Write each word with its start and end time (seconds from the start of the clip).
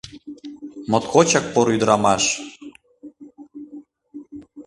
—Моткочак 0.89 1.45
поро 1.53 1.71
ӱдырамаш. 1.75 2.23